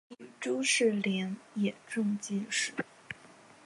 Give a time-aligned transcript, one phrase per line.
[0.09, 2.73] 弟朱士廉也中进士。